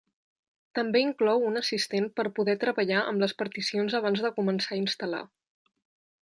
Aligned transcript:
També 0.77 1.01
inclou 1.07 1.43
un 1.49 1.59
assistent 1.61 2.07
per 2.19 2.25
poder 2.39 2.55
treballar 2.63 3.03
amb 3.11 3.25
les 3.25 3.37
particions 3.43 3.97
abans 4.01 4.25
de 4.27 4.33
començar 4.41 4.75
a 4.75 4.81
instal·lar. 4.83 5.23